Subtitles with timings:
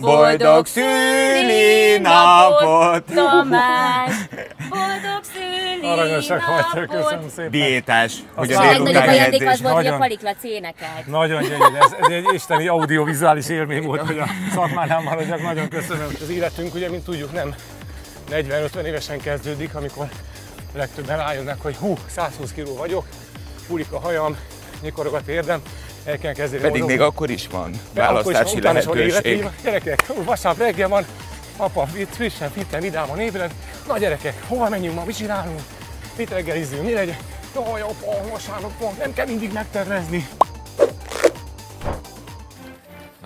[0.00, 2.04] Boldog szülinapot!
[3.14, 4.12] Tamás!
[4.70, 5.24] Boldog
[5.82, 7.50] Aranyosak vagytok, köszönöm szépen.
[7.50, 9.60] Diétás, hogy A a A legnagyobb délután ajándék az edzés.
[9.62, 10.44] volt, hogy a Nagyon.
[10.44, 11.06] Énekelt.
[11.06, 15.42] Nagyon gyönyörű, ez, ez egy isteni audiovizuális élmény volt, hogy a szakmánál maradjak.
[15.42, 16.06] Nagyon köszönöm.
[16.20, 17.54] Az életünk ugye, mint tudjuk, nem
[18.30, 20.08] 40-50 évesen kezdődik, amikor
[20.74, 23.04] legtöbben rájönnek, hogy hú, 120 kg vagyok,
[23.66, 24.36] fúlik a hajam,
[24.82, 25.62] nyikorog a térdem,
[26.06, 26.96] el kell kezdeni Pedig mozogni.
[26.96, 29.48] még akkor is van De akkor is választási utána is van lehetőség.
[29.62, 31.06] Gyerekek, vasárnap reggel van,
[31.56, 33.50] apa itt frissen, fitten, vidáman ébred.
[33.86, 35.60] Na gyerekek, hova menjünk ma, mit csinálunk?
[36.16, 37.16] Mit reggelizzünk, mi legyen?
[37.54, 40.28] Jaj, apa, vasárnap van, nem kell mindig megtervezni.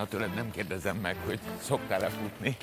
[0.01, 2.57] Na tőled nem kérdezem meg, hogy szoktál-e futni.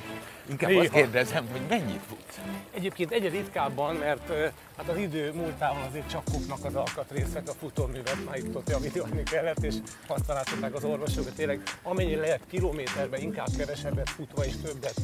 [0.50, 0.82] Inkább Néha.
[0.82, 2.40] azt kérdezem, hogy mennyit futsz.
[2.74, 4.32] Egyébként egyre ritkábban, mert
[4.76, 9.22] hát az idő múltával azért csak kopnak az alkatrészek, a futóművet már itt ott javítani
[9.22, 9.74] kellett, és
[10.06, 15.00] azt tanácsolták az orvosok, hogy tényleg amennyire lehet kilométerben, inkább kevesebbet futva és többet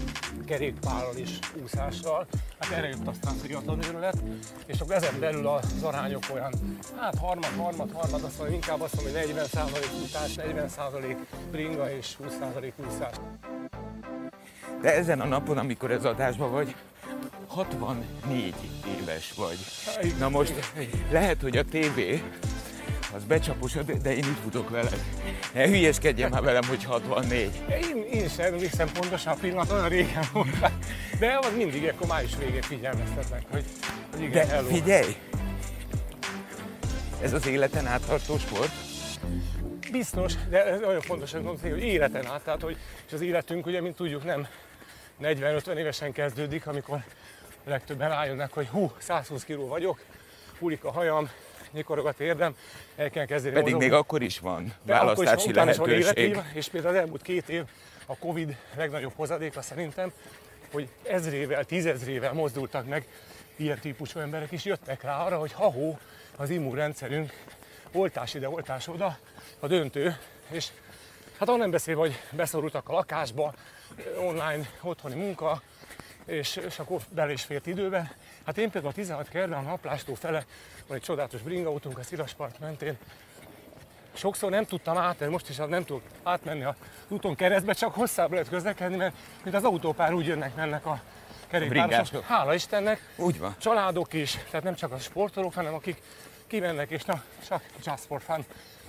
[0.47, 2.27] kerékpárral és úszással.
[2.59, 4.19] Hát erre jött aztán fiatalnőről lett,
[4.67, 6.53] és akkor ezen belül az arányok olyan,
[7.01, 9.67] hát harmad, harmad, harmad, azt mondom, inkább azt mondom, hogy 40%
[10.01, 11.17] futás, 40%
[11.51, 13.15] bringa és 20% úszás.
[14.83, 16.75] De ezen a napon, amikor ez adásban vagy,
[17.47, 18.55] 64
[19.01, 19.59] éves vagy.
[20.19, 20.55] Na most
[21.11, 22.23] lehet, hogy a tévé
[23.15, 25.05] az becsaposod, de én itt futok veled.
[25.53, 27.63] Ne hülyeskedjen már velem, hogy 64.
[27.69, 30.71] Én, én sem emlékszem pontosan a pillanat, olyan régen volt.
[31.19, 33.65] De az mindig akkor május végén figyelmeztetnek, hogy,
[34.13, 34.69] hogy igen, De hello.
[34.69, 35.17] figyelj!
[37.23, 38.73] Ez az életen áttartó sport?
[39.95, 43.97] Biztos, de ez nagyon fontos, hogy életen át, tehát hogy és az életünk ugye, mint
[43.97, 44.47] tudjuk, nem
[45.23, 47.05] 40-50 évesen kezdődik, amikor
[47.65, 49.99] legtöbben rájönnek, hogy hú, 120 kg vagyok,
[50.59, 51.31] fúlik a hajam,
[51.73, 52.57] nyikorog a térdem,
[52.97, 53.89] el kell kezdeni Pedig mozogni.
[53.89, 56.25] még akkor is van De akkor is választási utána is van lehetőség.
[56.25, 57.65] életév, és például az elmúlt két év
[58.07, 60.13] a Covid legnagyobb hozadéka szerintem,
[60.73, 63.07] hogy ezrével, tízezrével mozdultak meg
[63.57, 65.99] ilyen típusú emberek is, jöttek rá arra, hogy ha-hó,
[66.37, 67.33] az immunrendszerünk
[67.95, 69.19] oltás ide, oltás oda,
[69.61, 70.19] a döntő,
[70.51, 70.69] és
[71.39, 73.55] hát arra nem beszélve, hogy beszorultak a lakásba,
[74.19, 75.63] online, otthoni munka,
[76.27, 78.11] és, és akkor bele is fért időben.
[78.47, 80.45] Hát én például a 16 kertben, a naplástó fele,
[80.87, 82.99] van egy csodálatos bringautunk a Szilaspart mentén,
[84.13, 86.75] sokszor nem tudtam átmenni, most is nem tudok átmenni az
[87.09, 91.01] úton keresztbe, csak hosszább lehet közlekedni, mert mint az autópár úgy jönnek, mennek a
[91.47, 92.25] kerékpárosok.
[92.25, 93.55] Hála Istennek, Úgy van.
[93.59, 96.03] családok is, tehát nem csak a sportolók, hanem akik
[96.47, 98.45] kimennek és na, csak just for fun,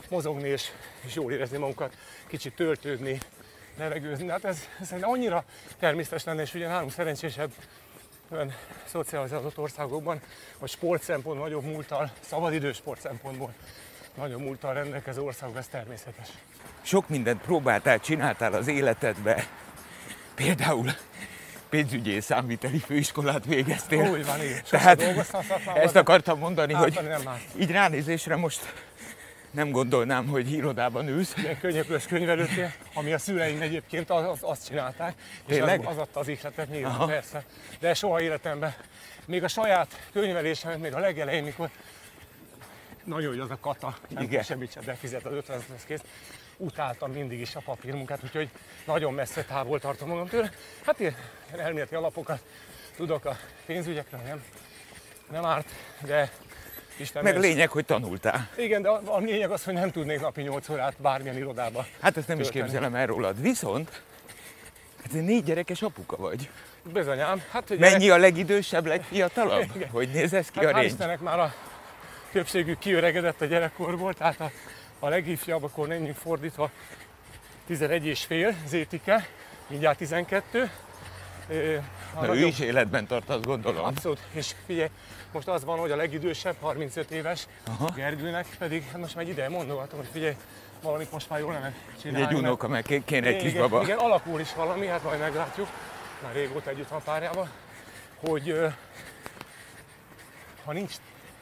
[0.09, 0.71] mozogni és,
[1.05, 3.17] és jól érezni magukat, kicsit töltődni,
[3.77, 4.27] levegőzni.
[4.27, 5.43] Hát ez, ez annyira
[5.79, 7.51] természetes lenne, és ugye nálunk szerencsésebb
[8.31, 8.53] olyan
[8.85, 10.21] szocializált országokban,
[10.57, 13.53] hogy sport szempontból nagyobb múltal, szabadidő sport szempontból
[14.15, 16.29] nagyobb múltal rendelkező országok, ez természetes.
[16.81, 19.47] Sok mindent próbáltál, csináltál az életedbe.
[20.35, 20.91] Például
[21.75, 24.09] pénzügyi és számviteli főiskolát végeztél.
[24.09, 24.39] Úgy van.
[24.39, 25.01] Sose Tehát
[25.75, 27.41] ezt akartam mondani, hogy nem árt.
[27.59, 28.73] így ránézésre most
[29.51, 31.33] nem gondolnám, hogy irodában ülsz.
[31.37, 35.13] Ilyen könyöklös könyvelőtél, ami a szüleim egyébként az, az, azt csinálták,
[35.47, 35.79] és Tényleg?
[35.79, 37.05] az, az adta az ihletet nyilván, Aha.
[37.05, 37.43] persze.
[37.79, 38.75] De soha életemben,
[39.25, 41.69] még a saját könyvelésemet, még a legelején, mikor
[43.03, 44.43] nagyon jó az a kata, nem Igen.
[44.43, 46.01] semmit sem befizet az 50 ez kész.
[46.57, 48.49] Utáltam mindig is a papírmunkát, úgyhogy
[48.85, 50.51] nagyon messze távol tartom magam tőle.
[50.85, 51.15] Hát én
[51.57, 52.39] elméleti alapokat
[52.95, 54.43] tudok a pénzügyekről, nem,
[55.31, 55.69] nem árt,
[56.01, 56.31] de
[56.97, 58.49] Isten Meg lényeg, hogy tanultál.
[58.57, 61.85] Igen, de a, a lényeg az, hogy nem tudnék napi 8 órát bármilyen irodába.
[62.01, 62.65] Hát ezt nem is Tölteni.
[62.65, 63.41] képzelem el rólad.
[63.41, 64.01] Viszont,
[65.01, 66.49] hát te négy gyerekes apuka vagy.
[66.83, 67.41] Bizonyám.
[67.51, 69.69] Hát, ugye, Mennyi a legidősebb, legfiatalabb?
[69.75, 69.89] Igen.
[69.89, 70.83] Hogy néz ez ki Hát a?
[70.83, 71.53] Istennek már a
[72.31, 74.51] többségük kiöregedett a gyerekkorból, tehát a,
[74.99, 76.69] a legifjabb, akkor menjünk fordítva,
[77.67, 79.27] 11 és fél, Zétike,
[79.67, 80.69] mindjárt 12.
[81.49, 81.75] Ö,
[82.13, 83.85] a ő nagyobb- is életben tart, azt gondolom.
[83.85, 84.89] Abszolút, és figyelj,
[85.31, 87.89] most az van, hogy a legidősebb, 35 éves, Aha.
[87.95, 90.35] Gergőnek pedig, hát most már egy ideje mondogatom, hogy figyelj,
[90.81, 92.25] valamit most már jól lenne csinálni.
[92.27, 93.83] Egy unoka, meg ké- kéne egy kis igen, baba.
[93.83, 95.67] Igen, alakul is valami, hát majd meglátjuk.
[96.23, 97.49] Már régóta együtt van párjával,
[98.19, 98.59] hogy
[100.65, 100.93] ha nincs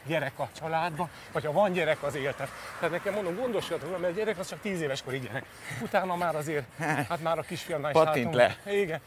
[0.05, 2.50] gyerek a családban, vagy ha van gyerek az életed.
[2.79, 5.45] Tehát nekem mondom, gondoskodjatok, róla, mert gyerek az csak 10 éves korig gyerek.
[5.81, 8.55] Utána már azért, hát már a kisfiamnál is Pattint látom.
[8.65, 8.71] le.
[8.73, 9.00] Igen.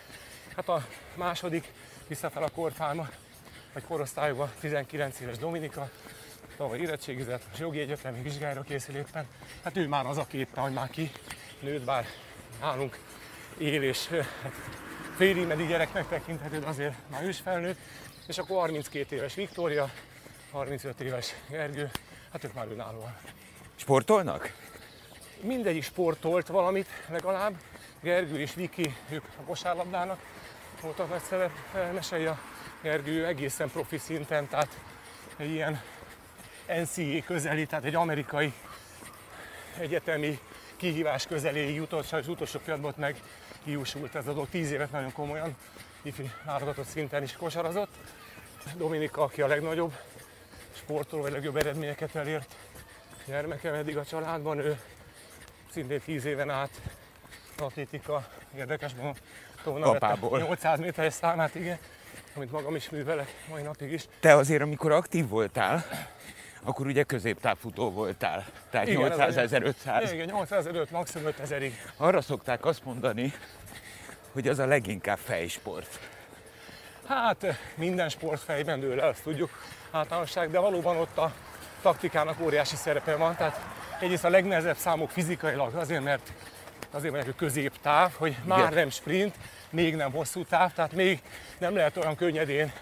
[0.57, 1.73] Hát a második
[2.07, 3.09] visszafel a korfáma,
[3.73, 5.89] vagy korosztályokban 19 éves Dominika,
[6.57, 9.27] tavaly érettségizett, most jogi egyetemi vizsgára készül éppen.
[9.65, 11.11] Hát ő már az a képte, hogy már ki
[11.61, 12.07] nőtt, bár
[12.61, 12.99] nálunk
[13.59, 14.09] él és
[14.43, 14.53] hát
[15.17, 17.79] félig meddig gyereknek tekinthető, de azért már ő is felnőtt.
[18.27, 19.91] És akkor 32 éves Viktória,
[20.51, 21.91] 35 éves Gergő,
[22.33, 23.17] hát ők már önállóan.
[23.77, 24.53] Sportolnak?
[25.41, 27.55] Mindegyik sportolt valamit legalább,
[28.01, 30.19] Gergő és Viki, ők a kosárlabdának
[30.81, 31.51] voltak nagy szerep
[31.93, 32.39] mesei a
[32.83, 34.79] Gergő egészen profi szinten, tehát
[35.37, 35.83] egy ilyen
[36.67, 38.53] NCAA közeli, tehát egy amerikai
[39.79, 40.39] egyetemi
[40.77, 43.23] kihívás közeli jutott, az utolsó pillanatban meg
[43.65, 44.49] kiúsult ez a dolog.
[44.49, 45.57] Tíz évet nagyon komolyan
[46.03, 47.95] ifi válogatott szinten is kosarazott.
[48.77, 49.93] Dominika, aki a legnagyobb
[50.87, 52.55] sportoló, vagy legjobb eredményeket elért
[53.27, 54.81] gyermekem eddig a családban, ő
[55.71, 56.71] szintén 10 éven át
[57.59, 59.15] atlétika, érdekes van,
[59.83, 60.39] Apából.
[60.39, 61.79] 800 méteres számát, igen,
[62.35, 64.05] amit magam is művelek mai napig is.
[64.21, 65.85] Te azért, amikor aktív voltál,
[66.63, 68.45] akkor ugye középtávfutó voltál.
[68.71, 70.13] Tehát Igen, 800 ez a- 1500.
[70.13, 71.73] Igen, 800 előtt maximum 5000-ig.
[71.97, 73.33] Arra szokták azt mondani,
[74.33, 75.99] hogy az a leginkább fejsport.
[77.07, 79.51] Hát minden sport fejben dől el, azt tudjuk
[79.97, 81.33] általánosság, de valóban ott a
[81.83, 83.37] taktikának óriási szerepe van.
[83.37, 83.61] Tehát
[84.01, 86.33] egyrészt a legnehezebb számok fizikailag azért, mert
[86.91, 88.73] azért mondják, hogy középtáv, hogy már Igen.
[88.73, 89.35] nem sprint,
[89.71, 91.23] még nem hosszú táv, tehát még
[91.59, 92.73] nem lehet olyan könnyedén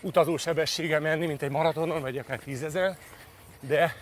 [0.00, 2.96] utazósebességgel menni, mint egy maratonon, vagy akár tízezer,
[3.60, 3.94] de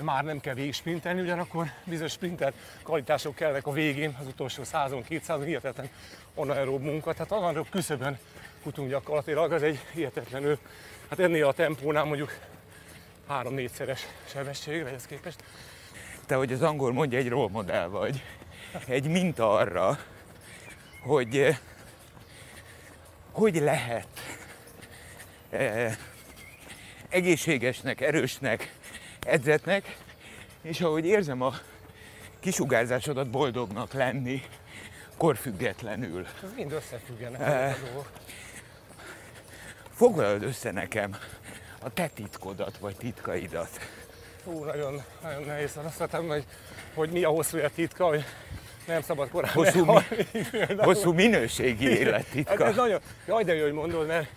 [0.00, 2.52] már nem kell végig sprintelni, ugyanakkor bizonyos sprinter
[2.82, 5.88] kvalitások kellnek a végén, az utolsó 100-on, 200 hihetetlen
[6.34, 8.18] anaerob munka, tehát anaerob küszöbön
[8.66, 10.58] futunk gyakorlatilag, az egy hihetetlenül,
[11.08, 12.38] hát ennél a tempónál mondjuk
[13.26, 15.42] három-négyszeres sebességre ehhez képest.
[16.26, 18.22] Te, hogy az angol mondja, egy role model vagy.
[18.86, 19.98] Egy minta arra,
[21.00, 21.58] hogy eh,
[23.30, 24.08] hogy lehet
[25.50, 25.96] eh,
[27.08, 28.72] egészségesnek, erősnek,
[29.20, 29.96] edzetnek,
[30.62, 31.54] és ahogy érzem a
[32.40, 34.42] kisugárzásodat boldognak lenni,
[35.16, 36.26] korfüggetlenül.
[36.42, 37.74] Ez mind összefüggenek Eh.
[37.74, 38.10] a dolgok.
[39.96, 41.16] Foglald össze nekem
[41.80, 43.68] a te titkodat, vagy titkaidat.
[44.44, 46.44] Hú, nagyon, nagyon nehéz azt mondtam, hogy,
[46.94, 48.24] hogy mi a hosszú élet titka, hogy
[48.86, 50.00] nem szabad korán Hosszú, mi,
[50.76, 52.04] hosszú minőségi
[52.46, 54.28] Hát ez nagyon, jaj, de jó, hogy mondod, mert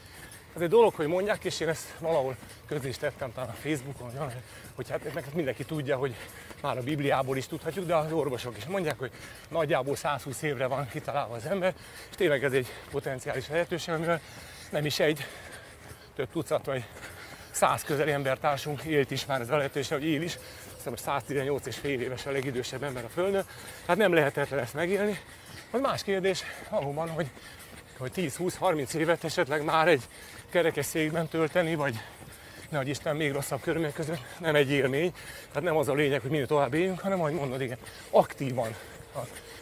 [0.53, 2.35] az egy dolog, hogy mondják, és én ezt valahol
[2.67, 4.31] közé is tettem talán a Facebookon,
[4.75, 6.15] hogy hát meg mindenki tudja, hogy
[6.61, 9.11] már a Bibliából is tudhatjuk, de az orvosok is mondják, hogy
[9.49, 11.73] nagyjából 120 évre van kitalálva az ember,
[12.09, 14.21] és tényleg ez egy potenciális lehetőség, amivel
[14.69, 15.25] nem is egy,
[16.15, 16.83] több tucat vagy
[17.51, 20.37] száz közeli embertársunk élt is már ez a lehetőség, hogy él is.
[20.75, 23.45] Hiszem, hogy 118 és fél éves a legidősebb ember a Földön.
[23.87, 25.19] Hát nem lehetetlen ezt megélni.
[25.71, 27.27] Az más kérdés valóban, hogy,
[27.97, 30.03] hogy 10-20-30 évet esetleg már egy
[30.49, 31.95] kerekesszékben tölteni, vagy
[32.69, 35.13] nehogy Isten még rosszabb körülmények között nem egy élmény.
[35.47, 37.77] Tehát nem az a lényeg, hogy minél tovább éljünk, hanem ahogy mondod, igen,
[38.09, 38.75] aktívan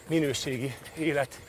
[0.08, 1.40] minőségi élet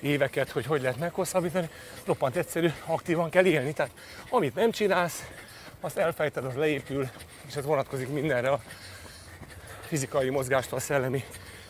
[0.00, 1.68] éveket, hogy hogy lehet meghosszabbítani,
[2.04, 3.72] roppant egyszerű, aktívan kell élni.
[3.72, 3.92] Tehát
[4.30, 5.24] amit nem csinálsz,
[5.80, 7.08] azt elfejted, az leépül,
[7.48, 8.60] és ez vonatkozik mindenre a
[9.86, 11.24] fizikai mozgástól a szellemi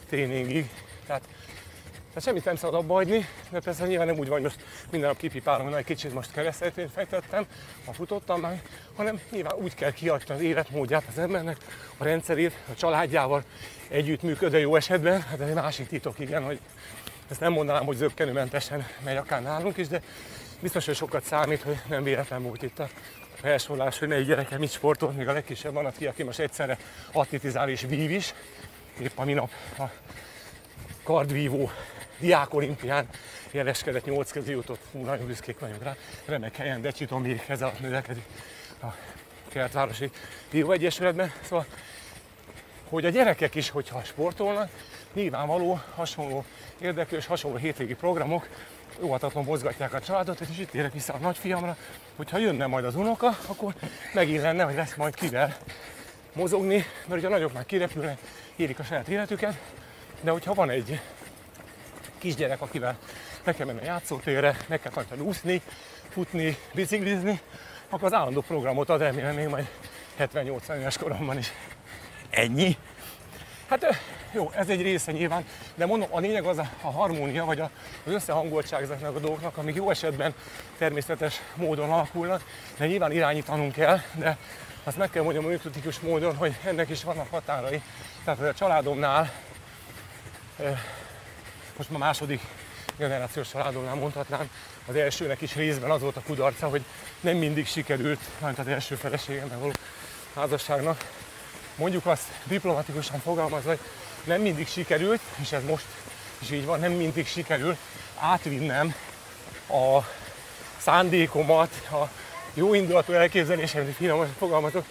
[0.08, 0.70] tréningig.
[1.06, 1.22] Tehát,
[2.18, 5.08] tehát semmit nem szabad abba hagyni, de persze nyilván nem úgy van, hogy most minden
[5.08, 7.46] nap kipipálom, hogy egy kicsit most keresztelytvényt fejtettem,
[7.84, 8.62] ha futottam már,
[8.96, 11.56] hanem nyilván úgy kell kiadni az életmódját az embernek,
[11.96, 13.42] a rendszerét, a családjával
[13.88, 16.60] együttműködő jó esetben, hát ez egy másik titok, igen, hogy
[17.30, 20.02] ezt nem mondanám, hogy zöggenőmentesen megy akár nálunk is, de
[20.60, 22.88] biztos, hogy sokat számít, hogy nem véletlen volt itt a
[23.34, 26.78] felsorolás, hogy melyik gyereke mit sportolt, még a legkisebb van, aki, aki most egyszerre
[27.12, 28.34] atletizál és vív is.
[29.00, 29.84] Épp a minap a
[31.02, 31.70] kardvívó
[32.18, 33.08] diák olimpián
[33.50, 35.96] jeleskedett 8 közé jutott, hú, nagyon büszkék vagyunk rá.
[36.24, 38.24] Remek helyen Decsiton még keze alatt művelkedik
[38.82, 38.86] a
[39.48, 40.10] Kertvárosi
[40.50, 41.32] Vívó Egyesületben.
[41.42, 41.66] Szóval,
[42.88, 44.70] hogy a gyerekek is, hogyha sportolnak,
[45.12, 46.44] nyilvánvaló hasonló
[46.78, 48.48] érdekű és hasonló hétvégi programok
[49.00, 51.76] óvatatlan mozgatják a családot, és itt érek vissza a nagyfiamra,
[52.16, 53.74] hogyha jönne majd az unoka, akkor
[54.14, 55.56] megint lenne, hogy lesz majd kivel
[56.32, 58.18] mozogni, mert ugye a nagyok már kirepülnek,
[58.56, 59.58] érik a saját életüket,
[60.20, 61.00] de hogyha van egy
[62.18, 62.98] kisgyerek, akivel
[63.44, 65.62] meg kell menni a játszótérre, meg kell tanítani úszni,
[66.08, 67.40] futni, biciklizni,
[67.88, 69.68] akkor az állandó programot ad, remélem még majd
[70.18, 71.52] 70-80 éves koromban is.
[72.30, 72.76] Ennyi?
[73.68, 73.86] Hát
[74.32, 75.44] jó, ez egy része nyilván,
[75.74, 77.70] de mondom, a lényeg az a, a harmónia, vagy a,
[78.04, 80.34] az összehangoltság ezeknek a dolgoknak, amik jó esetben
[80.78, 82.44] természetes módon alakulnak,
[82.76, 84.36] de nyilván irányítanunk kell, de
[84.84, 87.82] azt meg kell mondjam önkritikus módon, hogy ennek is vannak határai.
[88.24, 89.32] Tehát a családomnál,
[91.78, 92.40] most már második
[92.96, 94.50] generációs családomnál mondhatnám,
[94.86, 96.82] az elsőnek is részben az volt a kudarca, hogy
[97.20, 99.72] nem mindig sikerült, mármint az első feleségemmel való
[100.34, 101.04] házasságnak,
[101.76, 103.78] mondjuk azt diplomatikusan fogalmazva, hogy
[104.24, 105.84] nem mindig sikerült, és ez most
[106.38, 107.76] is így van, nem mindig sikerül
[108.18, 108.94] átvinnem
[109.68, 109.98] a
[110.78, 112.08] szándékomat, a
[112.54, 114.84] jó indulatú elképzelésem, hogy finoman fogalmazok,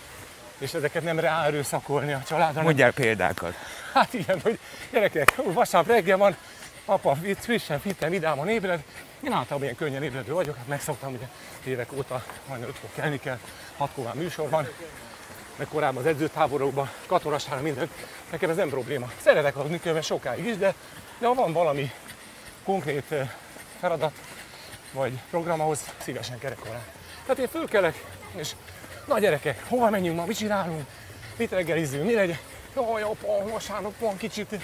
[0.57, 2.61] és ezeket nem ráerőszakolni a családra.
[2.61, 3.53] Mondjál példákat.
[3.93, 4.59] Hát igen, hogy
[4.91, 6.35] gyerekek, vasárnap reggel van,
[6.89, 8.83] apa fit- frissen, fitten, vidáman ébred.
[9.21, 11.27] Én általában ilyen könnyen ébredő vagyok, hát megszoktam, ugye
[11.63, 13.39] évek óta hajnal 5 kelni kell,
[13.77, 14.49] 6 már műsor
[15.57, 17.89] meg korábban az edzőtáborokban, katonasára minden.
[18.31, 19.11] Nekem ez nem probléma.
[19.21, 20.73] Szeretek aludni különben sokáig is, de,
[21.19, 21.91] de ha van valami
[22.63, 23.29] konkrét eh,
[23.79, 24.13] feladat,
[24.91, 26.83] vagy program, ahhoz szívesen kerekolál.
[27.21, 28.51] Tehát én fölkelek, és
[29.05, 30.85] na gyerekek, hova menjünk ma, mit csinálunk,
[31.37, 32.37] mit reggelizünk, mi legyen.
[32.75, 34.55] Jaj, apa, vasárnap van kicsit,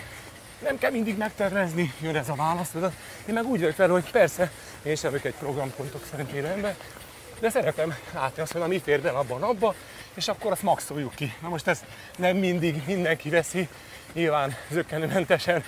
[0.63, 2.91] nem kell mindig megtervezni, jön ez a válasz, tudod.
[3.25, 4.51] Én meg úgy vagyok fel, hogy persze,
[4.83, 6.75] én sem vagyok egy programpontok szerint ember,
[7.39, 9.75] de szeretem látni azt, hogy na mi fér bele abban abba,
[10.13, 11.33] és akkor azt maxoljuk ki.
[11.41, 11.85] Na most ezt
[12.17, 13.67] nem mindig mindenki veszi,
[14.13, 15.63] nyilván zöggenőmentesen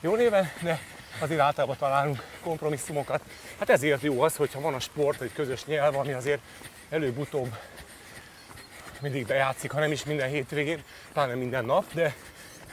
[0.00, 0.80] jó néven, de
[1.18, 3.20] azért általában találunk kompromisszumokat.
[3.58, 6.40] Hát ezért jó az, hogyha van a sport, egy közös nyelv, ami azért
[6.90, 7.56] előbb-utóbb
[9.00, 12.14] mindig bejátszik, ha nem is minden hétvégén, pláne minden nap, de,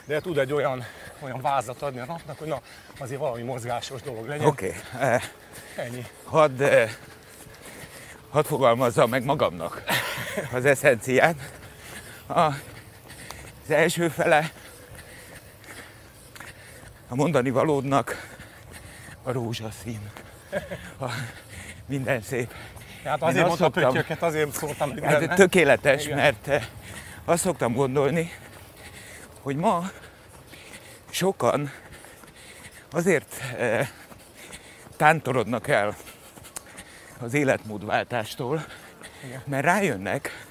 [0.05, 0.85] de tud egy olyan,
[1.19, 2.61] olyan vázat adni a napnak, hogy na,
[2.99, 4.45] azért valami mozgásos dolog legyen.
[4.47, 5.17] Oké, okay.
[5.75, 6.05] Ennyi.
[6.23, 6.91] hadd, eh,
[8.29, 9.83] hadd fogalmazzam meg magamnak
[10.53, 11.35] az eszenciát.
[12.27, 14.51] A, az első fele
[17.07, 18.27] a mondani valódnak
[19.23, 20.11] a rózsaszín.
[20.99, 21.05] A,
[21.85, 22.53] minden szép.
[23.03, 25.35] Hát Én azért azt mondtam szoktam- pöttyöket, azért szóltam, nem.
[25.35, 26.17] tökéletes, Igen.
[26.17, 26.63] mert eh,
[27.25, 28.31] azt szoktam gondolni,
[29.43, 29.91] hogy ma
[31.09, 31.71] sokan
[32.91, 33.89] azért eh,
[34.97, 35.95] tántorodnak el
[37.19, 38.65] az életmódváltástól,
[39.45, 40.45] mert rájönnek,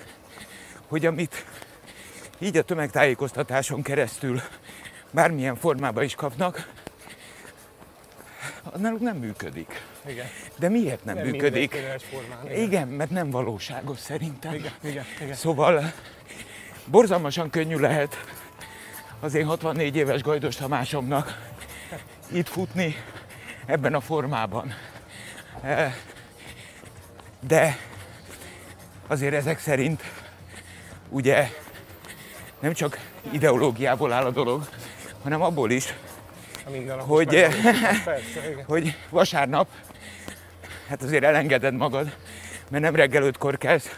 [0.87, 1.45] hogy amit
[2.39, 4.41] így a tömegtájékoztatáson keresztül
[5.11, 6.71] bármilyen formában is kapnak,
[8.63, 9.83] az náluk nem működik.
[10.07, 10.27] Igen.
[10.59, 11.75] De miért nem, Nem működik?
[11.75, 12.01] igen.
[12.55, 14.55] Igen, mert nem valóságos szerintem.
[14.55, 15.35] Igen, igen, igen.
[15.35, 15.93] Szóval
[16.87, 18.17] borzalmasan könnyű lehet
[19.23, 21.51] az én 64 éves Gajdos Tamásomnak
[22.33, 22.97] itt futni
[23.67, 24.75] ebben a formában.
[25.63, 25.95] Eh,
[27.41, 27.77] De
[29.07, 30.03] azért ezek szerint
[31.09, 31.49] ugye
[32.61, 32.99] nem csak
[33.31, 34.69] ideológiából áll a dolog,
[35.23, 35.95] hanem abból is,
[37.07, 39.69] Hogy- megvalósítás, Persze, hogy vasárnap,
[40.89, 42.17] hát azért elengeded magad,
[42.71, 43.89] mert nem reggel ötkor kezd,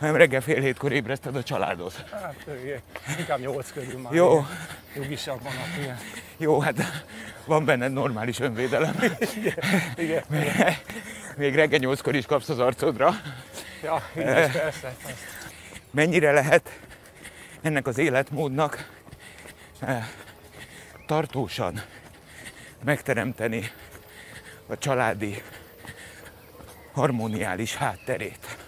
[0.00, 2.04] hanem reggel fél hétkor ébreszted a családot.
[2.12, 2.80] Hát igen.
[3.18, 4.12] Inkább nyolc körül már.
[4.12, 4.46] Jó, igen.
[4.94, 5.98] Nyugisabb van a igen.
[6.36, 7.04] jó, hát
[7.44, 8.94] van benned normális önvédelem.
[9.96, 10.24] Igen,
[11.36, 13.14] Még reggel nyolckor is kapsz az arcodra.
[13.82, 14.58] ja, igen, persze,
[15.02, 15.14] persze.
[15.90, 16.78] Mennyire lehet
[17.62, 18.88] ennek az életmódnak
[21.06, 21.82] tartósan
[22.84, 23.70] megteremteni
[24.66, 25.42] a családi
[26.92, 28.59] harmoniális hátterét.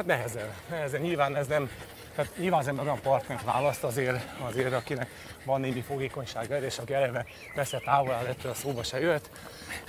[0.00, 1.00] Hát nehezen, nehezen.
[1.00, 1.70] Nyilván ez nem,
[2.14, 5.10] tehát nyilván az ember olyan partnert választ azért, azért akinek
[5.44, 9.30] van némi fogékonysága, és aki eleve messze távol áll ettől a szóba se jöhet.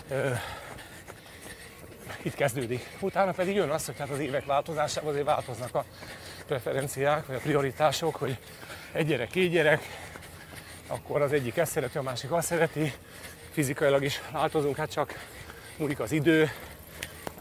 [0.09, 0.31] Ö,
[2.21, 2.97] itt kezdődik.
[2.99, 5.85] Utána pedig jön az, hogy hát az évek változásával azért változnak a
[6.47, 8.37] preferenciák, vagy a prioritások, hogy
[8.91, 9.81] egy gyerek, két gyerek,
[10.87, 12.93] akkor az egyik ezt szereti, a másik azt szereti,
[13.51, 15.27] fizikailag is változunk, hát csak
[15.77, 16.51] múlik az idő,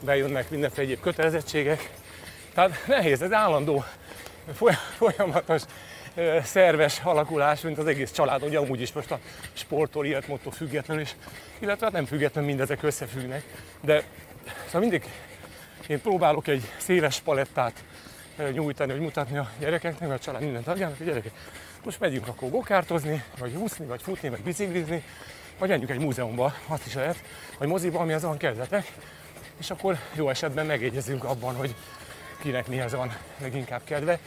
[0.01, 1.99] bejönnek mindenféle egyéb kötelezettségek.
[2.55, 3.85] Tehát nehéz, ez állandó,
[4.55, 5.63] foly- folyamatos
[6.43, 9.19] szerves alakulás, mint az egész család, ugye amúgy is most a
[9.53, 11.15] sporttól, életmódtól függetlenül is,
[11.59, 13.45] illetve hát nem független, mindezek összefüggnek,
[13.81, 14.03] de
[14.65, 15.05] szóval mindig
[15.87, 17.85] én próbálok egy széles palettát
[18.53, 21.33] nyújtani, vagy mutatni a gyerekeknek, vagy a család minden tagjának, hogy gyerekek,
[21.85, 25.05] most megyünk akkor gokártozni, vagy úszni, vagy futni, vagy biciklizni,
[25.59, 27.23] vagy menjünk egy múzeumba, azt is lehet,
[27.59, 28.93] vagy moziba, ami azon kezdetek,
[29.59, 31.75] és akkor jó esetben megegyezünk abban, hogy
[32.41, 34.19] kinek mihez van leginkább kedve.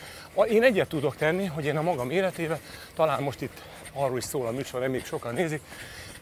[0.50, 2.60] Én egyet tudok tenni, hogy én a magam életébe,
[2.96, 3.62] talán most itt
[3.94, 5.62] arról is szól a műsor, nem még sokan nézik,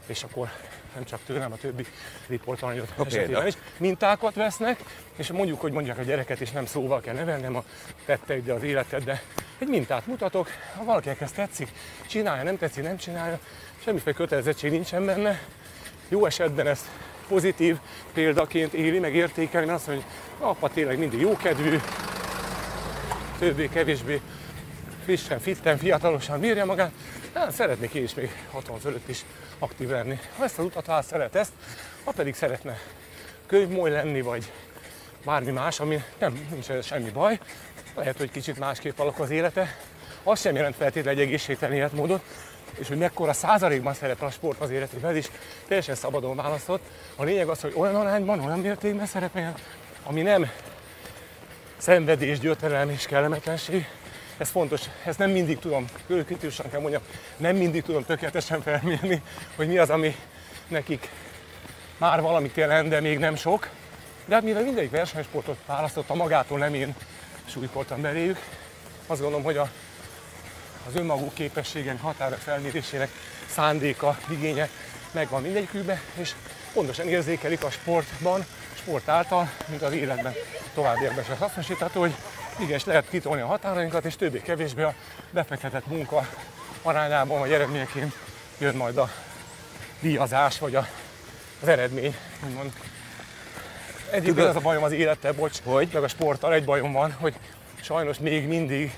[0.05, 0.49] és akkor
[0.95, 1.85] nem csak tőlem, a többi
[2.27, 4.83] riportalanyot esetében is, mintákat vesznek,
[5.15, 7.63] és mondjuk, hogy mondják a gyereket, és nem szóval kell nevelni, nem a
[8.05, 9.21] tetteiddel, az életeddel.
[9.57, 11.69] Egy mintát mutatok, ha valakinek ez tetszik,
[12.07, 13.39] csinálja, nem tetszik, nem csinálja,
[13.83, 15.41] semmiféle kötelezettség nincsen benne.
[16.09, 16.85] Jó esetben ezt
[17.31, 17.77] pozitív
[18.13, 20.03] példaként éli, meg értékelni, azt hogy
[20.39, 21.79] apa tényleg mindig jókedvű,
[23.39, 24.21] többé-kevésbé
[25.03, 26.91] frissen, fitten, fiatalosan bírja magát,
[27.33, 29.25] hát szeretnék én is még 60 fölött is
[29.59, 30.19] aktív lenni.
[30.37, 31.51] Ha ezt az utat ha szeret ezt,
[32.03, 32.77] ha pedig szeretne
[33.47, 34.51] könyvmoly lenni, vagy
[35.25, 37.39] bármi más, ami nem, nincs semmi baj,
[37.95, 39.77] lehet, hogy kicsit másképp alakul az élete,
[40.23, 42.23] az sem jelent feltétlenül egy egészségtelen életmódot,
[42.79, 45.29] és hogy mekkora százalékban szerepel a sport az életében, is
[45.67, 46.81] teljesen szabadon választott.
[47.15, 49.53] A lényeg az, hogy olyan arányban, olyan mértékben szerepeljen,
[50.03, 50.51] ami nem
[51.77, 53.87] szenvedés, gyötrelem és kellemetlenség.
[54.37, 57.01] Ez fontos, ezt nem mindig tudom, kritikusan kell mondjam,
[57.37, 59.21] nem mindig tudom tökéletesen felmérni,
[59.55, 60.15] hogy mi az, ami
[60.67, 61.09] nekik
[61.97, 63.69] már valamit jelent, de még nem sok.
[64.25, 66.95] De hát mivel mindegyik versenysportot választotta magától, nem én
[67.45, 68.39] súlykoltam beléjük,
[69.07, 69.69] azt gondolom, hogy a,
[70.87, 73.09] az önmaguk képességen, határa felmérésének
[73.49, 74.69] szándéka, igénye
[75.11, 76.31] megvan mindegyikükbe, és
[76.73, 80.33] pontosan érzékelik a sportban, sport által, mint az életben
[80.73, 82.15] továbbiakban is hasznosítható, hogy
[82.59, 84.93] igenis lehet kitolni a határainkat, és többé-kevésbé a
[85.29, 86.27] befektetett munka
[86.81, 88.15] arányában vagy eredményeként
[88.57, 89.09] jön majd a
[89.99, 90.87] díjazás, vagy a,
[91.61, 92.73] az eredmény, úgymond.
[94.11, 95.89] Egyébként ez a bajom az élettel, bocs, Hogy?
[95.93, 97.33] meg a sporttal egy bajom van, hogy
[97.81, 98.93] sajnos még mindig,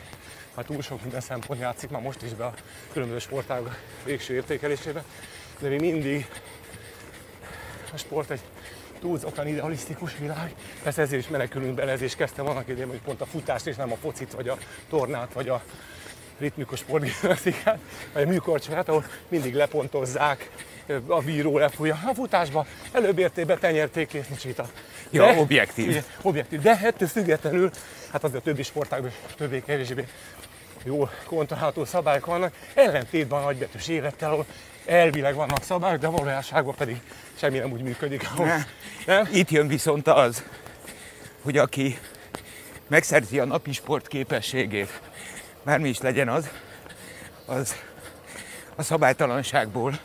[0.55, 2.53] hát túl sok minden szempont játszik már most is be a
[2.91, 5.03] különböző sportágok végső értékelésébe,
[5.59, 6.27] de még mindig
[7.93, 8.41] a sport egy
[8.99, 10.55] túlzottan idealisztikus világ.
[10.83, 13.75] Persze ezért is menekülünk bele, ezért is kezdtem annak idején, hogy pont a futást és
[13.75, 14.57] nem a focit, vagy a
[14.89, 15.63] tornát, vagy a
[16.37, 17.79] ritmikus sportgimnasztikát,
[18.13, 20.49] vagy a műkorcsolyát, ahol mindig lepontozzák,
[21.07, 21.99] a bíró lefújja.
[22.05, 24.69] A futásba előbb érték be, kész, nincs vita.
[25.09, 25.87] Ja, objektív.
[25.87, 26.61] Ugye, objektív.
[26.61, 27.71] De ettől függetlenül,
[28.11, 30.07] hát azért a többi sportágban is többé-kevésbé
[30.83, 34.45] jó kontrollálható szabályok vannak, ellentétben a nagybetűs élettel, ahol
[34.85, 37.01] elvileg vannak szabályok, de valójában pedig
[37.35, 38.29] semmi nem úgy működik.
[38.31, 38.63] Ahol, Ne.
[39.05, 39.27] nem?
[39.31, 40.43] Itt jön viszont az,
[41.41, 41.97] hogy aki
[42.87, 45.01] megszerzi a napi sport képességét,
[45.63, 46.49] bármi is legyen az,
[47.45, 47.75] az
[48.75, 49.99] a szabálytalanságból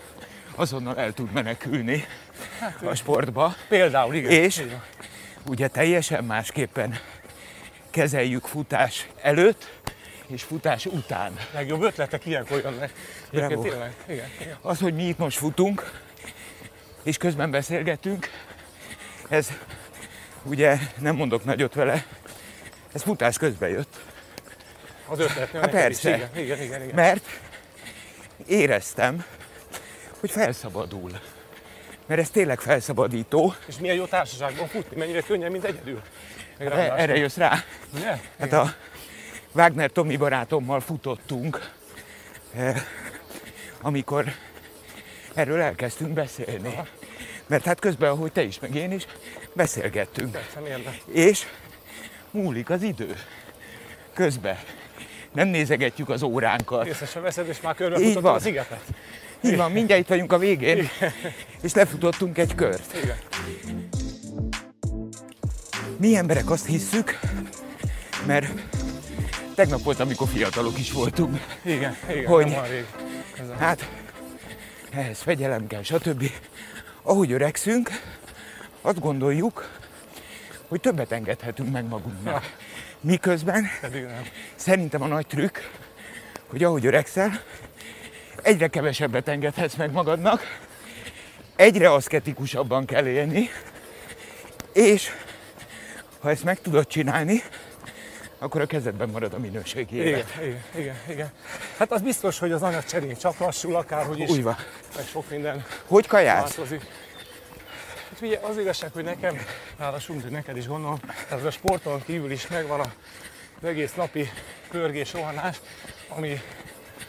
[0.58, 2.04] azonnal el tud menekülni
[2.84, 4.30] a sportba, Például, igen.
[4.30, 4.64] És?
[5.46, 6.98] Ugye teljesen másképpen
[7.90, 9.72] kezeljük futás előtt
[10.26, 11.32] és futás után.
[11.52, 12.92] Legjobb ötletek ilyenkor jönnek.
[13.30, 14.56] Egyébként tényleg, igen, igen.
[14.60, 15.92] Az, hogy mi itt most futunk,
[17.02, 18.30] és közben beszélgetünk,
[19.28, 19.48] ez
[20.42, 22.06] ugye nem mondok nagyot vele,
[22.92, 24.00] ez futás közben jött,
[25.06, 25.50] Az ötlet.
[25.50, 26.16] Hát persze.
[26.16, 26.94] Igen, igen, igen, igen.
[26.94, 27.24] mert
[28.46, 29.24] éreztem,
[30.20, 31.10] hogy felszabadul.
[32.06, 33.54] Mert ez tényleg felszabadító.
[33.66, 36.02] És milyen jó társaságban futni, mennyire könnyen, mint egyedül.
[36.58, 36.98] Meg E- ráadásul.
[36.98, 37.64] Erre jössz rá.
[37.94, 38.18] Ugye?
[38.38, 38.74] Hát a
[39.52, 41.70] Wagner Tomi barátommal futottunk,
[42.54, 42.82] eh,
[43.80, 44.24] amikor
[45.34, 46.74] erről elkezdtünk beszélni.
[47.46, 49.06] Mert hát közben, ahogy te is, meg én is,
[49.52, 50.32] beszélgettünk.
[50.32, 50.60] Persze?
[51.12, 51.46] És
[52.30, 53.16] múlik az idő.
[54.12, 54.58] Közben.
[55.32, 56.86] Nem nézegetjük az óránkat.
[56.86, 57.76] Észre sem veszed, és már
[58.20, 58.34] van.
[58.34, 58.82] a szigetet.
[59.40, 60.88] Így van, mindjárt itt vagyunk a végén,
[61.62, 62.96] és lefutottunk egy kört.
[63.02, 63.16] Igen.
[65.96, 67.18] Mi emberek azt hisszük,
[68.26, 68.46] mert
[69.54, 71.38] tegnap volt, amikor fiatalok is voltunk.
[71.62, 72.56] Igen, igen, Hogy?
[73.58, 73.88] Hát,
[74.90, 76.30] ehhez fegyelem kell, stb.
[77.02, 77.90] Ahogy öregszünk,
[78.80, 79.70] azt gondoljuk,
[80.68, 82.56] hogy többet engedhetünk meg magunknak.
[83.00, 84.22] Miközben Pedig nem.
[84.54, 85.58] szerintem a nagy trükk,
[86.46, 87.42] hogy ahogy öregszel,
[88.42, 90.42] egyre kevesebbet engedhetsz meg magadnak,
[91.56, 93.50] egyre aszketikusabban kell élni,
[94.72, 95.10] és
[96.20, 97.42] ha ezt meg tudod csinálni,
[98.38, 100.34] akkor a kezedben marad a minőségi Igen, élet.
[100.42, 101.30] igen, igen, igen.
[101.78, 104.56] Hát az biztos, hogy az anyagcserény csak lassul, akárhogy is, Úgy van.
[104.96, 106.54] meg sok minden Hogy kajálsz?
[106.56, 106.82] változik.
[108.10, 109.38] Hát ugye az igazság, hogy nekem,
[109.78, 110.98] ráadásul, hogy neked is gondolom,
[111.30, 112.88] ez a sporton kívül is megvan az
[113.68, 114.30] egész napi
[114.70, 115.60] pörgés, rohanás,
[116.08, 116.40] ami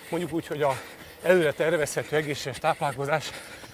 [0.09, 0.79] mondjuk úgy, hogy a
[1.21, 3.31] előre tervezhető egészséges táplálkozás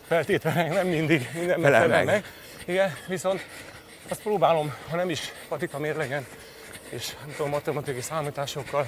[0.08, 2.23] feltétlenül nem mindig mindenben Felel felel meg.
[2.65, 3.45] Igen, viszont
[4.08, 6.25] azt próbálom, ha nem is patika mérlegen,
[6.89, 8.88] és nem tudom, matematikai számításokkal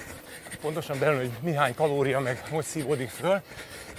[0.61, 3.41] pontosan belül, hogy mihány kalória meg hogy szívódik föl,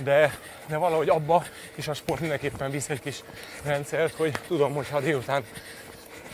[0.03, 1.45] de, de valahogy abba
[1.75, 3.23] is a sport mindenképpen visz egy kis
[3.65, 5.45] rendszert, hogy tudom, hogy ha délután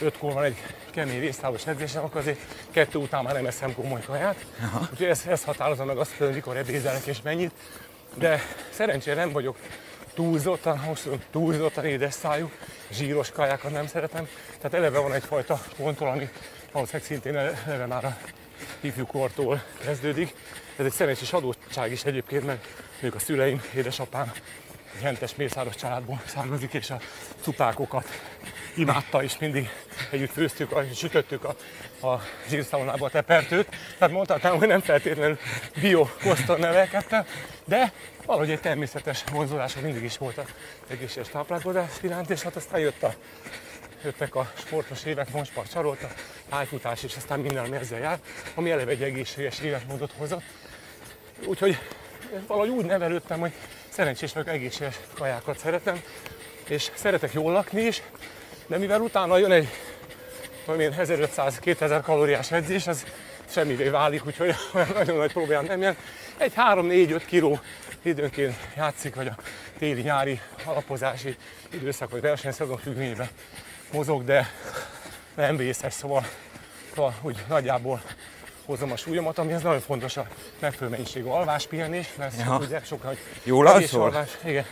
[0.01, 0.57] ötkor van egy
[0.91, 2.39] kemény résztávos edzésem, akkor azért
[2.71, 4.47] kettő után már nem eszem komoly kaját.
[4.91, 7.53] Úgyhogy ez, ez határozza meg azt, hogy mikor ebédelek és mennyit.
[8.15, 9.57] De szerencsére nem vagyok
[10.15, 12.51] túlzottan hosszú, túlzottan édes szájú,
[12.91, 14.29] zsíros kajákat nem szeretem.
[14.57, 16.29] Tehát eleve van egyfajta kontroll, ami
[16.73, 18.17] valószínűleg szintén eleve már a
[18.81, 20.35] ifjúkortól kezdődik.
[20.77, 24.33] Ez egy szerencsés adottság is egyébként, mert mondjuk a szüleim, édesapám
[24.97, 27.01] egy hentes mészáros családból származik, és a
[27.41, 28.09] cupákokat
[28.77, 29.71] imádta, és mindig
[30.11, 31.57] együtt főztük, a- sütöttük a,
[32.07, 33.69] a zsírszalonába a tepertőt.
[33.99, 35.39] Tehát mondhatnám, hogy nem feltétlenül
[35.81, 37.27] bio koszton nevelkedtem,
[37.65, 37.93] de
[38.27, 40.45] valahogy egy természetes vonzódása mindig is volt az
[40.89, 43.15] egészséges táplálkozás iránt, és hát aztán jött a,
[44.05, 46.09] jöttek a sportos évek, Monspart Csarolta,
[46.49, 48.19] pályfutás, és aztán minden, ami ezzel jár,
[48.55, 50.43] ami eleve egy egészséges életmódot hozott.
[51.47, 51.79] Úgyhogy
[52.47, 53.53] valahogy úgy nevelődtem, hogy
[53.95, 56.03] szerencsés vagyok, egészséges kajákat szeretem,
[56.69, 58.03] és szeretek jól lakni is,
[58.67, 59.69] de mivel utána jön egy
[60.65, 63.05] tudom én, 1500-2000 kalóriás edzés, az
[63.49, 64.55] semmivé válik, úgyhogy
[64.95, 65.99] nagyon nagy problémám nem jelent.
[66.37, 67.61] Egy 3-4-5 kiló
[68.03, 69.37] időnként játszik, vagy a
[69.79, 71.37] téli-nyári alapozási
[71.71, 73.29] időszak, vagy versenyszezon függvényében
[73.93, 74.51] mozog, de
[75.35, 76.27] nem vészes, szóval,
[76.95, 78.03] szóval úgy nagyjából
[78.65, 80.27] hozom a súlyomat, ami ez nagyon fontos a
[80.61, 82.57] megfelelő mennyiségű alvás, pihenés, mert Ja.
[82.59, 84.03] ugye sokan, hogy Jól alszol?
[84.03, 84.65] alvás, igen.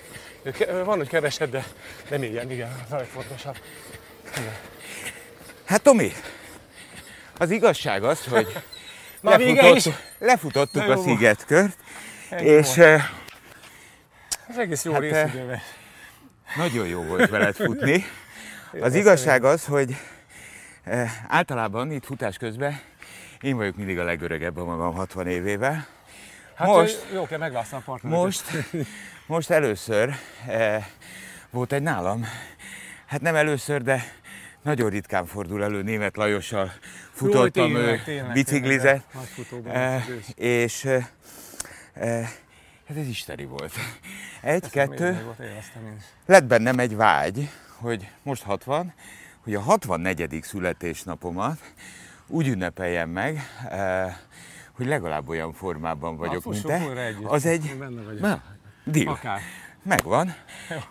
[0.84, 1.64] Van, hogy keveset, de
[2.10, 3.56] nem ilyen, igen, az a legfontosabb.
[5.64, 6.12] Hát Tomi,
[7.38, 8.52] az igazság az, hogy
[9.20, 11.76] Már lefutott- lefutottuk De a szigetkört,
[12.30, 12.78] Ennyi és volt.
[12.88, 13.04] eh,
[14.48, 15.60] Ez egész jó Hát, eh, részidőben.
[16.56, 18.04] nagyon jó volt veled futni.
[18.80, 19.96] Az igazság az, hogy
[20.84, 22.80] eh, általában itt futás közben
[23.42, 25.86] én vagyok mindig a legöregebb a magam 60 évével.
[26.54, 28.24] Hát most- jó kell megválasztani a partnereket.
[28.24, 28.44] Most,
[29.26, 30.14] most először
[30.46, 30.86] eh,
[31.50, 32.24] volt egy nálam,
[33.06, 34.02] hát nem először, de
[34.62, 36.72] nagyon ritkán fordul elő német Lajossal
[37.12, 41.06] futottam, Jó, tényleg, tényleg, biciklizett, tényleg, nagy futóban eh, és eh,
[41.92, 42.28] eh,
[42.88, 43.72] hát ez isteni volt.
[44.42, 45.38] Egy, kettő, Még volt,
[46.26, 48.94] lett bennem egy vágy, hogy most 60,
[49.42, 50.38] hogy a 64.
[50.42, 51.58] születésnapomat
[52.32, 54.14] úgy ünnepeljem meg, eh,
[54.72, 57.04] hogy legalább olyan formában vagyok, mint te.
[57.06, 57.24] együtt.
[57.26, 57.74] Az egy...
[57.78, 58.20] Benne vagyok.
[58.20, 58.42] Na,
[58.84, 59.08] deal.
[59.12, 59.40] Akár.
[59.84, 60.34] Megvan.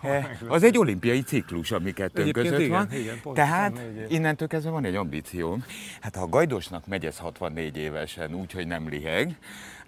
[0.02, 2.98] Eh, Az egy olimpiai ciklus, ami kettőnk Egyébként között igen, van.
[2.98, 4.06] igen, Tehát 24 év.
[4.10, 5.64] innentől kezdve van egy ambícióm.
[6.00, 9.36] Hát ha a Gajdosnak megy ez 64 évesen úgy, hogy nem liheg,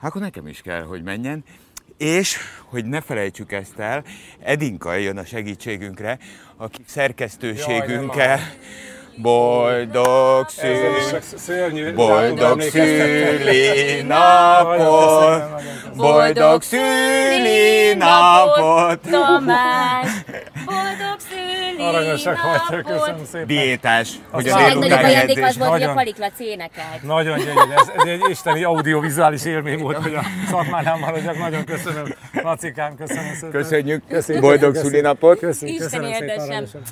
[0.00, 1.44] akkor nekem is kell, hogy menjen.
[1.96, 4.04] És, hogy ne felejtsük ezt el,
[4.40, 6.18] Edinka jön a segítségünkre,
[6.56, 8.38] aki szerkesztőségünkkel
[9.16, 15.42] boldog szül, boldog szüli napot,
[15.96, 19.00] boldog szüli napot.
[19.10, 20.08] Tamás!
[20.66, 23.46] Boldog szüli Aranyosak vagytok, köszönöm szépen.
[23.46, 25.56] diétás, hogy a A A legnagyobb délutáni ajándék az edzés.
[25.58, 25.94] volt, hogy a Nagyon.
[26.04, 27.02] Paliklat énekelt.
[27.02, 31.38] Nagyon gyönyörű, ez, ez egy isteni audiovizuális élmény volt, hogy a szakmánál maradjak.
[31.38, 32.14] Nagyon köszönöm.
[32.42, 33.50] Lacikám, köszönöm szépen.
[33.50, 34.90] Köszönjük, Köszönjük, boldog köszönjük.
[34.92, 35.38] szülinapot.
[35.38, 36.82] Köszönjük, Isten köszönöm szépen.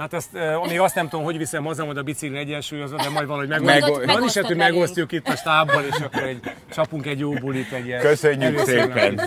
[0.00, 3.08] Hát ezt eh, még azt nem tudom, hogy viszem haza majd a bicikli egyensúlyozva, de
[3.08, 4.12] majd valahogy Meg- megoldjuk.
[4.12, 7.86] Van is, hogy megosztjuk itt a stábbal, és akkor egy, csapunk egy jó bulit, egy
[7.86, 9.20] ilyen Köszönjük szépen.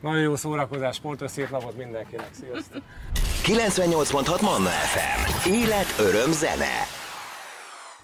[0.00, 2.28] Nagyon jó szórakozás, sportos szép napot mindenkinek.
[2.40, 2.82] Sziasztok!
[3.44, 5.48] 98.6 Manna FM.
[5.50, 6.86] Élet, öröm, zene.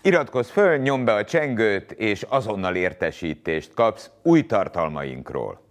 [0.02, 5.67] Iratkozz föl, nyomd be a csengőt, és azonnal értesítést kapsz új tartalmainkról.